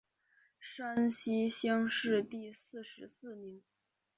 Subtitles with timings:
[0.59, 3.61] 山西乡试第四十四名。